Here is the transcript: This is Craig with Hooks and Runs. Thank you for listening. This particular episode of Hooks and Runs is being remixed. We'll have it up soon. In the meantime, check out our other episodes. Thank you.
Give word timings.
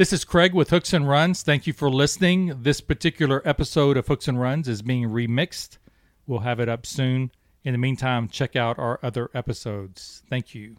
This 0.00 0.14
is 0.14 0.24
Craig 0.24 0.54
with 0.54 0.70
Hooks 0.70 0.94
and 0.94 1.06
Runs. 1.06 1.42
Thank 1.42 1.66
you 1.66 1.74
for 1.74 1.90
listening. 1.90 2.62
This 2.62 2.80
particular 2.80 3.42
episode 3.44 3.98
of 3.98 4.06
Hooks 4.06 4.28
and 4.28 4.40
Runs 4.40 4.66
is 4.66 4.80
being 4.80 5.10
remixed. 5.10 5.76
We'll 6.26 6.38
have 6.38 6.58
it 6.58 6.70
up 6.70 6.86
soon. 6.86 7.32
In 7.64 7.72
the 7.72 7.78
meantime, 7.78 8.26
check 8.26 8.56
out 8.56 8.78
our 8.78 8.98
other 9.02 9.28
episodes. 9.34 10.22
Thank 10.30 10.54
you. 10.54 10.78